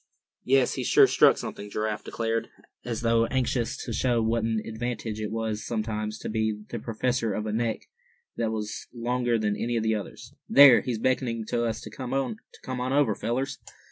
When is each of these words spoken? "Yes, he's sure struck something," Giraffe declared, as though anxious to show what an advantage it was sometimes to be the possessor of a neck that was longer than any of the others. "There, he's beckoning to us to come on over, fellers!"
"Yes, 0.45 0.73
he's 0.73 0.87
sure 0.87 1.05
struck 1.05 1.37
something," 1.37 1.69
Giraffe 1.69 2.03
declared, 2.03 2.49
as 2.83 3.01
though 3.01 3.27
anxious 3.27 3.77
to 3.85 3.93
show 3.93 4.19
what 4.19 4.43
an 4.43 4.59
advantage 4.65 5.21
it 5.21 5.29
was 5.29 5.63
sometimes 5.63 6.17
to 6.17 6.27
be 6.29 6.63
the 6.69 6.79
possessor 6.79 7.35
of 7.35 7.45
a 7.45 7.53
neck 7.53 7.81
that 8.35 8.49
was 8.49 8.87
longer 8.91 9.37
than 9.37 9.55
any 9.55 9.77
of 9.77 9.83
the 9.83 9.93
others. 9.93 10.33
"There, 10.49 10.81
he's 10.81 10.97
beckoning 10.97 11.45
to 11.49 11.65
us 11.65 11.81
to 11.81 11.91
come 11.91 12.15
on 12.15 12.93
over, 12.93 13.13
fellers!" 13.13 13.59